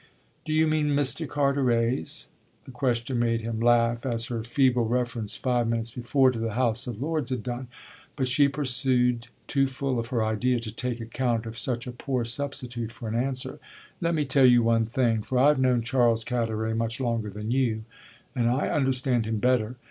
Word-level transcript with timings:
"Do 0.45 0.51
you 0.53 0.65
mean 0.65 0.87
Mr. 0.95 1.29
Carteret's?" 1.29 2.29
The 2.65 2.71
question 2.71 3.19
made 3.19 3.41
him 3.41 3.59
laugh 3.59 4.03
as 4.03 4.25
her 4.29 4.41
feeble 4.41 4.87
reference 4.87 5.35
five 5.35 5.67
minutes 5.67 5.91
before 5.91 6.31
to 6.31 6.39
the 6.39 6.53
House 6.53 6.87
of 6.87 6.99
Lords 6.99 7.29
had 7.29 7.43
done. 7.43 7.67
But 8.15 8.27
she 8.27 8.47
pursued, 8.47 9.27
too 9.45 9.67
full 9.67 9.99
of 9.99 10.07
her 10.07 10.25
idea 10.25 10.59
to 10.61 10.71
take 10.71 10.99
account 11.01 11.45
of 11.45 11.55
such 11.55 11.85
a 11.85 11.91
poor 11.91 12.25
substitute 12.25 12.91
for 12.91 13.07
an 13.09 13.13
answer: 13.15 13.59
"Let 13.99 14.15
me 14.15 14.25
tell 14.25 14.47
you 14.47 14.63
one 14.63 14.87
thing, 14.87 15.21
for 15.21 15.37
I've 15.37 15.59
known 15.59 15.83
Charles 15.83 16.23
Carteret 16.23 16.75
much 16.75 16.99
longer 16.99 17.29
than 17.29 17.51
you 17.51 17.83
and 18.35 18.49
I 18.49 18.69
understand 18.69 19.27
him 19.27 19.37
better. 19.37 19.75